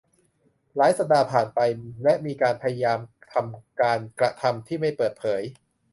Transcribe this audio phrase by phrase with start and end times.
[0.75, 1.59] หลายสัปดาห์ผ่านไป
[2.03, 2.99] และมีการพยายาม
[3.33, 5.41] ทำการกระทำที่ไม่เปิดเผย